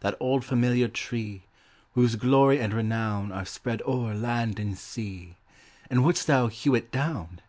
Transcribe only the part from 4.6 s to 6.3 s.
sea And wouldst